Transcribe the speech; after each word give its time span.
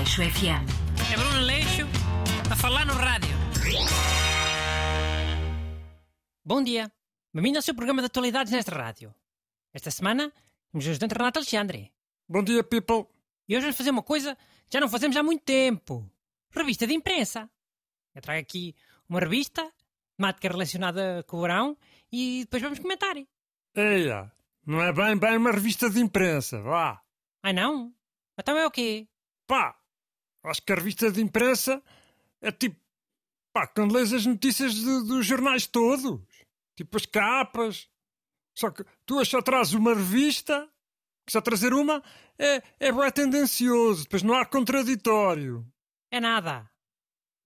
Aleixo 0.00 0.22
FM. 0.22 0.64
É 1.12 1.14
Bruno 1.14 1.40
Leixo 1.40 1.82
a 2.50 2.56
falar 2.56 2.86
no 2.86 2.94
rádio. 2.94 3.36
Bom 6.42 6.62
dia. 6.62 6.90
Bem-vindo 7.34 7.58
ao 7.58 7.62
seu 7.62 7.74
programa 7.74 8.00
de 8.00 8.06
atualidades 8.06 8.50
nesta 8.50 8.74
rádio. 8.74 9.14
Esta 9.74 9.90
semana, 9.90 10.32
temos 10.72 10.86
o 10.86 10.90
ajudante 10.90 11.12
Renato 11.12 11.38
Alexandre. 11.38 11.92
Bom 12.26 12.42
dia, 12.42 12.64
people. 12.64 13.08
E 13.46 13.54
hoje 13.54 13.64
vamos 13.66 13.76
fazer 13.76 13.90
uma 13.90 14.02
coisa 14.02 14.34
que 14.36 14.72
já 14.72 14.80
não 14.80 14.88
fazemos 14.88 15.14
há 15.18 15.22
muito 15.22 15.44
tempo. 15.44 16.10
Revista 16.50 16.86
de 16.86 16.94
imprensa. 16.94 17.50
Eu 18.14 18.22
trago 18.22 18.40
aqui 18.40 18.74
uma 19.06 19.20
revista, 19.20 19.70
temática 20.16 20.48
relacionada 20.48 21.22
com 21.24 21.36
o 21.36 21.42
verão, 21.42 21.76
e 22.10 22.44
depois 22.44 22.62
vamos 22.62 22.78
comentar. 22.78 23.16
Eia, 23.74 24.32
não 24.64 24.80
é 24.80 24.94
bem 24.94 25.18
bem 25.18 25.36
uma 25.36 25.52
revista 25.52 25.90
de 25.90 26.00
imprensa, 26.00 26.58
vá. 26.62 27.02
Ai 27.42 27.52
não? 27.52 27.94
Então 28.38 28.56
é 28.56 28.66
o 28.66 28.70
quê? 28.70 29.06
Pá, 29.46 29.79
acho 30.44 30.62
que 30.62 30.72
a 30.72 30.76
revista 30.76 31.10
de 31.10 31.20
imprensa 31.20 31.82
é 32.40 32.50
tipo, 32.52 32.76
pá, 33.52 33.66
quando 33.66 33.94
lês 33.94 34.12
as 34.12 34.24
notícias 34.26 34.74
de- 34.74 35.04
dos 35.06 35.26
jornais 35.26 35.66
todos. 35.66 36.20
Tipo 36.76 36.96
as 36.96 37.06
capas. 37.06 37.88
Só 38.56 38.70
que 38.70 38.84
tu 39.06 39.24
só 39.24 39.40
trazes 39.42 39.74
uma 39.74 39.94
revista, 39.94 40.68
que 41.26 41.32
só 41.32 41.40
trazer 41.40 41.72
uma 41.72 42.02
é, 42.38 42.62
é 42.80 42.90
bué 42.92 43.10
tendencioso, 43.10 44.04
depois 44.04 44.22
não 44.22 44.34
há 44.34 44.44
contraditório. 44.46 45.66
É 46.10 46.18
nada. 46.20 46.68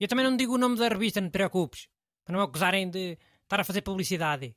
Eu 0.00 0.08
também 0.08 0.24
não 0.24 0.36
digo 0.36 0.54
o 0.54 0.58
nome 0.58 0.76
da 0.76 0.88
revista, 0.88 1.20
não 1.20 1.28
te 1.28 1.32
preocupes. 1.32 1.88
Para 2.24 2.36
não 2.36 2.42
acusarem 2.42 2.88
de 2.90 3.18
estar 3.42 3.60
a 3.60 3.64
fazer 3.64 3.82
publicidade. 3.82 4.56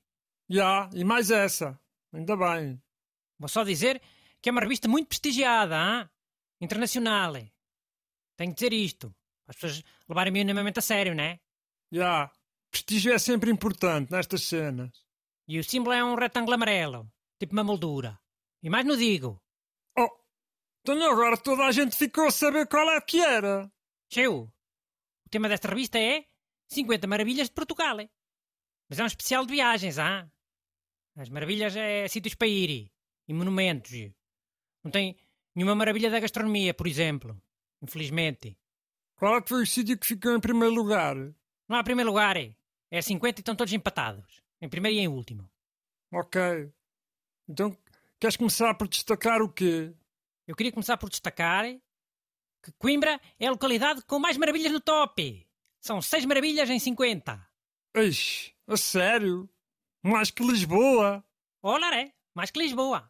Já, 0.49 0.89
e 0.93 1.03
mais 1.03 1.29
essa. 1.31 1.79
Ainda 2.13 2.35
bem. 2.37 2.81
Vou 3.37 3.49
só 3.49 3.63
dizer 3.63 4.01
que 4.41 4.49
é 4.49 4.51
uma 4.51 4.61
revista 4.61 4.87
muito 4.87 5.07
prestigiada, 5.09 5.75
hein? 5.75 6.09
internacional. 6.61 7.33
Tenho 8.37 8.51
de 8.53 8.55
dizer 8.55 8.73
isto. 8.73 9.13
As 9.47 9.55
pessoas 9.55 9.83
levarem 10.07 10.31
minimamente 10.31 10.79
a 10.79 10.81
sério, 10.81 11.13
né? 11.15 11.39
Já. 11.91 12.31
Prestígio 12.69 13.13
é 13.13 13.19
sempre 13.19 13.49
importante 13.49 14.11
nestas 14.11 14.43
cenas. 14.43 14.91
E 15.47 15.57
o 15.57 15.63
símbolo 15.63 15.93
é 15.93 16.03
um 16.03 16.15
retângulo 16.15 16.53
amarelo, 16.53 17.11
tipo 17.39 17.53
uma 17.53 17.63
moldura. 17.63 18.19
E 18.61 18.69
mais 18.69 18.85
não 18.85 18.95
digo. 18.95 19.41
Oh, 19.97 20.09
então 20.81 21.11
agora 21.11 21.37
toda 21.37 21.65
a 21.65 21.71
gente 21.71 21.95
ficou 21.95 22.27
a 22.27 22.31
saber 22.31 22.67
qual 22.67 22.89
é 22.89 22.99
que 23.01 23.19
era. 23.19 23.71
Cheu, 24.11 24.51
o 25.25 25.29
tema 25.29 25.49
desta 25.49 25.69
revista 25.69 25.97
é 25.97 26.25
50 26.69 27.07
Maravilhas 27.07 27.47
de 27.47 27.53
Portugal. 27.53 27.97
Mas 28.89 28.99
é 28.99 29.03
um 29.03 29.07
especial 29.07 29.45
de 29.45 29.53
viagens, 29.53 29.97
ah? 29.97 30.29
As 31.15 31.29
maravilhas 31.29 31.75
é 31.75 32.07
sítios 32.07 32.35
para 32.35 32.47
ir 32.47 32.91
e 33.27 33.33
monumentos. 33.33 33.91
Não 34.83 34.91
tem 34.91 35.17
nenhuma 35.55 35.75
maravilha 35.75 36.11
da 36.11 36.19
gastronomia, 36.19 36.73
por 36.73 36.87
exemplo. 36.87 37.41
Infelizmente. 37.87 38.57
Qual 39.15 39.37
é 39.37 39.41
que 39.41 39.47
foi 39.47 39.63
o 39.63 39.65
sítio 39.65 39.97
que 39.97 40.05
ficou 40.05 40.35
em 40.35 40.41
primeiro 40.41 40.75
lugar? 40.75 41.15
Não 41.15 41.77
há 41.77 41.83
primeiro 41.83 42.09
lugar. 42.09 42.35
É 42.35 43.01
50 43.01 43.39
e 43.39 43.41
estão 43.41 43.55
todos 43.55 43.73
empatados. 43.73 44.43
Em 44.61 44.67
primeiro 44.67 44.97
e 44.97 44.99
em 44.99 45.07
último. 45.07 45.49
Ok. 46.11 46.41
Então, 47.47 47.75
queres 48.19 48.35
começar 48.35 48.73
por 48.73 48.89
destacar 48.89 49.41
o 49.41 49.49
quê? 49.49 49.93
Eu 50.45 50.55
queria 50.55 50.71
começar 50.71 50.97
por 50.97 51.09
destacar 51.09 51.65
que 52.61 52.71
Coimbra 52.77 53.21
é 53.39 53.47
a 53.47 53.51
localidade 53.51 54.01
com 54.03 54.19
mais 54.19 54.35
maravilhas 54.35 54.73
no 54.73 54.81
top. 54.81 55.47
São 55.79 56.01
6 56.01 56.25
maravilhas 56.25 56.69
em 56.69 56.79
50. 56.79 57.47
Eixe, 57.95 58.53
a 58.67 58.75
sério? 58.75 59.49
Mais 60.03 60.29
que 60.29 60.43
Lisboa? 60.45 61.23
Olha, 61.63 62.01
é. 62.01 62.13
Mais 62.35 62.51
que 62.51 62.59
Lisboa. 62.59 63.09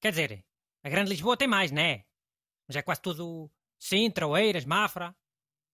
Quer 0.00 0.10
dizer, 0.10 0.44
a 0.82 0.88
grande 0.88 1.10
Lisboa 1.10 1.36
tem 1.36 1.48
mais, 1.48 1.72
né? 1.72 2.04
Mas 2.68 2.76
é 2.76 2.82
quase 2.82 3.02
tudo 3.02 3.50
Sintra, 3.84 4.26
Oeiras, 4.26 4.64
Mafra. 4.64 5.14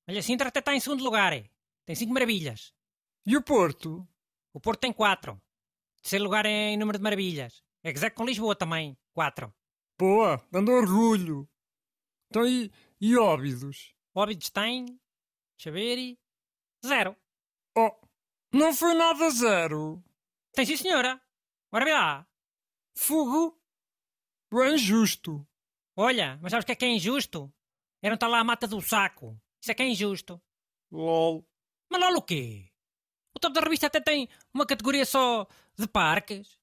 Olha, 0.08 0.20
Sintra 0.20 0.48
até 0.48 0.58
está 0.58 0.74
em 0.74 0.80
segundo 0.80 1.04
lugar. 1.04 1.32
é. 1.32 1.48
Tem 1.86 1.94
5 1.94 2.12
maravilhas. 2.12 2.74
E 3.24 3.36
o 3.36 3.42
Porto? 3.42 4.04
O 4.52 4.58
Porto 4.60 4.80
tem 4.80 4.92
4. 4.92 5.40
Terceiro 6.02 6.24
lugar 6.24 6.44
em 6.44 6.76
número 6.76 6.98
de 6.98 7.04
maravilhas. 7.04 7.62
É 7.84 7.90
exato 7.90 8.16
com 8.16 8.24
Lisboa 8.24 8.56
também. 8.56 8.98
4. 9.14 9.54
Boa, 9.96 10.44
dando 10.50 10.72
orgulho. 10.72 11.48
Então, 12.28 12.44
e, 12.44 12.72
e 13.00 13.16
Óbidos? 13.16 13.94
Óbidos 14.12 14.50
tem... 14.50 14.86
Deixa 15.56 15.70
ver... 15.70 16.18
Zero. 16.84 17.16
Oh, 17.78 17.94
não 18.52 18.74
foi 18.74 18.94
nada 18.94 19.30
zero. 19.30 20.02
Tem 20.52 20.66
sim, 20.66 20.76
senhora. 20.76 21.22
Ora 21.70 21.84
vê 21.84 21.92
lá. 21.92 22.26
Fogo? 22.96 23.56
Bem 24.52 24.76
justo. 24.76 25.46
Olha, 25.94 26.40
mas 26.42 26.50
sabes 26.50 26.64
o 26.64 26.66
que 26.66 26.72
é 26.72 26.74
que 26.74 26.84
é 26.84 26.88
injusto? 26.88 27.54
Não 28.02 28.14
estar 28.14 28.28
lá 28.28 28.40
a 28.40 28.44
mata 28.44 28.66
do 28.66 28.80
saco. 28.80 29.38
Isso 29.60 29.70
é 29.70 29.74
que 29.74 29.82
é 29.82 29.88
injusto. 29.88 30.40
Lol. 30.90 31.46
Mas 31.90 32.00
lá 32.00 32.10
o 32.10 32.22
quê? 32.22 32.70
O 33.34 33.38
top 33.38 33.54
da 33.54 33.60
revista 33.60 33.86
até 33.86 34.00
tem 34.00 34.28
uma 34.52 34.66
categoria 34.66 35.04
só 35.04 35.46
de 35.76 35.86
parques. 35.86 36.58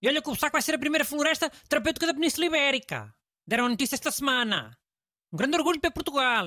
E 0.00 0.08
olha 0.08 0.22
que 0.22 0.30
o 0.30 0.34
saco 0.34 0.52
vai 0.52 0.62
ser 0.62 0.74
a 0.74 0.78
primeira 0.78 1.04
floresta 1.04 1.50
terapêutica 1.68 2.06
da 2.06 2.14
Península 2.14 2.46
Ibérica. 2.46 3.14
Deram 3.46 3.66
a 3.66 3.68
notícia 3.68 3.94
esta 3.94 4.10
semana. 4.10 4.76
Um 5.32 5.36
grande 5.36 5.56
orgulho 5.56 5.80
para 5.80 5.90
Portugal. 5.90 6.46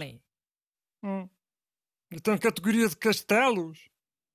Hum. 1.03 1.29
Então, 2.11 2.37
categoria 2.37 2.87
de 2.87 2.95
castelos? 2.95 3.89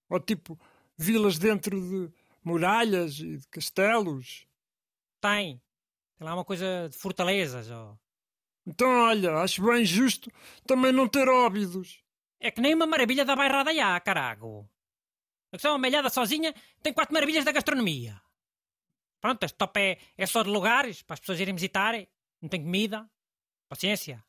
Ou 0.08 0.20
tipo, 0.20 0.58
vilas 0.96 1.38
dentro 1.38 1.80
de 1.80 2.12
muralhas 2.42 3.18
e 3.18 3.38
de 3.38 3.48
castelos? 3.48 4.46
Tem. 5.20 5.62
Tem 6.18 6.26
lá 6.26 6.34
uma 6.34 6.44
coisa 6.44 6.88
de 6.88 6.96
fortalezas. 6.96 7.70
ó. 7.70 7.96
Então, 8.66 8.88
olha, 8.88 9.36
acho 9.36 9.62
bem 9.62 9.84
justo 9.84 10.30
também 10.66 10.92
não 10.92 11.08
ter 11.08 11.28
óbidos. 11.28 12.02
É 12.38 12.50
que 12.50 12.60
nem 12.60 12.74
uma 12.74 12.86
maravilha 12.86 13.24
da 13.24 13.36
bairrada 13.36 13.74
já, 13.74 13.98
carago. 14.00 14.68
A 15.52 15.56
questão 15.56 15.74
amelhada 15.74 16.08
sozinha 16.08 16.54
tem 16.82 16.92
quatro 16.92 17.12
maravilhas 17.12 17.44
da 17.44 17.52
gastronomia. 17.52 18.20
Pronto, 19.20 19.42
este 19.44 19.58
top 19.58 19.78
é, 19.78 19.98
é 20.16 20.26
só 20.26 20.42
de 20.42 20.48
lugares 20.48 21.02
para 21.02 21.14
as 21.14 21.20
pessoas 21.20 21.40
irem 21.40 21.54
visitar. 21.54 21.94
Não 22.40 22.48
tem 22.48 22.62
comida. 22.62 23.10
Paciência. 23.68 24.24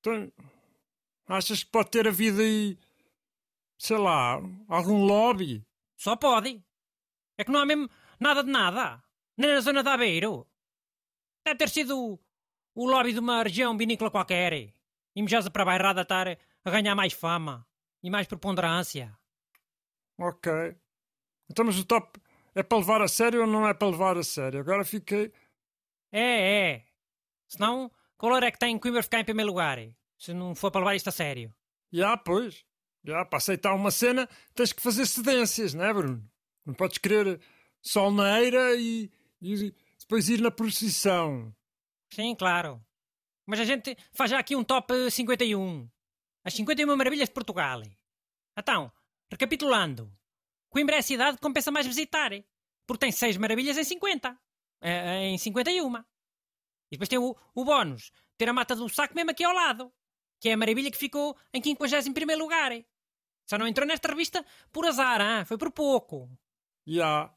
Então, 0.00 0.32
achas 1.26 1.62
que 1.62 1.70
pode 1.70 1.90
ter 1.90 2.08
havido 2.08 2.40
aí, 2.40 2.78
sei 3.78 3.98
lá, 3.98 4.40
algum 4.68 5.04
lobby? 5.04 5.64
Só 5.96 6.16
pode. 6.16 6.62
É 7.36 7.44
que 7.44 7.50
não 7.50 7.60
há 7.60 7.66
mesmo 7.66 7.90
nada 8.18 8.42
de 8.42 8.50
nada. 8.50 9.02
Nem 9.36 9.52
na 9.52 9.60
zona 9.60 9.82
de 9.82 9.88
Aveiro. 9.88 10.46
Deve 11.44 11.58
ter 11.58 11.68
sido 11.68 12.18
o, 12.76 12.86
lobby 12.86 13.12
de 13.12 13.18
uma 13.18 13.42
região 13.42 13.76
vinícola 13.76 14.10
qualquer. 14.10 14.72
Invejosa 15.16 15.50
para 15.50 15.62
a 15.62 15.66
bairrada 15.66 16.02
estar 16.02 16.38
a 16.64 16.70
ganhar 16.70 16.94
mais 16.94 17.12
fama 17.12 17.66
e 18.02 18.10
mais 18.10 18.26
preponderância. 18.26 19.16
Ok. 20.18 20.52
Então, 21.50 21.64
mas 21.64 21.78
o 21.78 21.84
top 21.84 22.20
é 22.54 22.62
para 22.62 22.78
levar 22.78 23.00
a 23.00 23.08
sério 23.08 23.40
ou 23.40 23.46
não 23.46 23.66
é 23.66 23.72
para 23.72 23.88
levar 23.88 24.16
a 24.18 24.22
sério? 24.22 24.60
Agora 24.60 24.84
fiquei. 24.84 25.32
É, 26.12 26.70
é. 26.70 26.84
Senão, 27.48 27.90
qual 28.18 28.32
hora 28.32 28.46
é 28.46 28.50
que 28.50 28.58
tem 28.58 28.78
Coimbra 28.78 29.02
ficar 29.02 29.20
em 29.20 29.24
primeiro 29.24 29.50
lugar? 29.50 29.78
Se 30.18 30.34
não 30.34 30.54
for 30.54 30.70
para 30.70 30.80
levar 30.80 30.96
isto 30.96 31.08
a 31.08 31.12
sério. 31.12 31.52
Já, 31.92 32.16
pois. 32.16 32.64
Já, 33.04 33.24
para 33.24 33.38
aceitar 33.38 33.74
uma 33.74 33.90
cena 33.90 34.28
tens 34.54 34.72
que 34.72 34.82
fazer 34.82 35.06
cedências, 35.06 35.74
não 35.74 35.84
é, 35.84 35.94
Bruno? 35.94 36.28
Não 36.64 36.74
podes 36.74 36.98
querer 36.98 37.40
sol 37.80 38.10
na 38.10 38.40
eira 38.40 38.74
e, 38.74 39.10
e 39.40 39.72
depois 40.00 40.28
ir 40.28 40.40
na 40.40 40.50
procissão. 40.50 41.54
Sim, 42.12 42.34
claro. 42.34 42.84
Mas 43.46 43.60
a 43.60 43.64
gente 43.64 43.96
faz 44.12 44.30
já 44.30 44.38
aqui 44.38 44.56
um 44.56 44.64
top 44.64 45.10
51. 45.10 45.88
As 46.44 46.54
51 46.54 46.96
maravilhas 46.96 47.28
de 47.28 47.34
Portugal. 47.34 47.82
Então, 48.58 48.90
recapitulando. 49.30 50.12
Coimbra 50.68 50.96
é 50.96 50.98
a 50.98 51.02
cidade 51.02 51.36
que 51.36 51.42
compensa 51.42 51.70
mais 51.70 51.86
visitar. 51.86 52.30
Porque 52.86 53.00
tem 53.00 53.12
6 53.12 53.36
maravilhas 53.36 53.76
em 53.76 53.84
50. 53.84 54.38
Eh, 54.80 55.28
em 55.28 55.38
51. 55.38 55.96
E 55.96 56.02
depois 56.92 57.08
tem 57.08 57.18
o, 57.18 57.36
o 57.54 57.64
bónus. 57.64 58.10
Ter 58.36 58.48
a 58.48 58.52
mata 58.52 58.74
do 58.74 58.88
saco 58.88 59.14
mesmo 59.14 59.30
aqui 59.30 59.44
ao 59.44 59.52
lado. 59.52 59.92
Que 60.40 60.50
é 60.50 60.52
a 60.52 60.56
maravilha 60.56 60.90
que 60.90 60.98
ficou 60.98 61.36
em 61.52 61.62
51 61.62 62.36
lugar. 62.36 62.72
Só 63.46 63.56
não 63.56 63.66
entrou 63.66 63.86
nesta 63.86 64.08
revista 64.08 64.44
por 64.72 64.86
azar, 64.86 65.20
hein? 65.20 65.44
foi 65.44 65.56
por 65.56 65.70
pouco. 65.70 66.28
Já. 66.86 67.32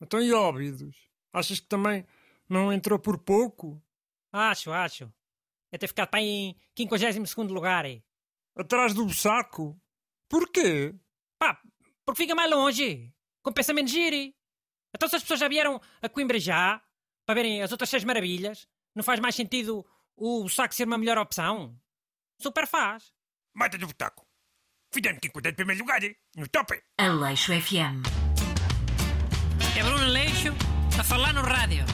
Então, 0.00 0.20
e 0.20 0.32
óbidos? 0.32 1.08
Achas 1.32 1.60
que 1.60 1.66
também 1.66 2.04
não 2.48 2.72
entrou 2.72 2.98
por 2.98 3.18
pouco? 3.18 3.80
Acho, 4.32 4.72
acho. 4.72 5.12
É 5.72 5.78
ter 5.78 5.88
ficado 5.88 6.08
para 6.08 6.20
em 6.20 6.56
52 6.74 7.50
lugar. 7.50 7.84
Atrás 8.56 8.94
do 8.94 9.12
saco? 9.12 9.80
Porquê? 10.28 10.94
Pá, 11.38 11.60
porque 12.04 12.22
fica 12.22 12.34
mais 12.34 12.50
longe. 12.50 13.12
Compensa 13.42 13.72
menos 13.72 13.92
ir. 13.92 14.34
Então 14.94 15.08
se 15.08 15.16
as 15.16 15.22
pessoas 15.22 15.40
já 15.40 15.48
vieram 15.48 15.80
a 16.00 16.08
Coimbra 16.08 16.38
já, 16.38 16.82
para 17.26 17.34
verem 17.34 17.62
as 17.62 17.72
outras 17.72 17.90
seis 17.90 18.04
maravilhas, 18.04 18.66
não 18.94 19.02
faz 19.02 19.20
mais 19.20 19.34
sentido 19.34 19.84
o 20.16 20.48
saco 20.48 20.74
ser 20.74 20.84
uma 20.86 20.96
melhor 20.98 21.18
opção? 21.18 21.78
Super 22.40 22.66
faz. 22.66 23.12
Mata 23.54 23.76
do 23.76 23.86
Botaco. 23.86 24.26
Fizemos 24.92 25.20
que 25.20 25.28
encontrar 25.28 25.50
em 25.50 25.54
primeiro 25.54 25.80
lugar, 25.82 26.02
hein? 26.02 26.16
no 26.36 26.48
top. 26.48 26.80
Aleixo 26.98 27.52
FM. 27.52 28.02
É 29.78 29.82
Bruno 29.82 30.06
Leixo 30.06 30.54
a 30.98 31.04
falar 31.04 31.34
no 31.34 31.42
rádio. 31.42 31.84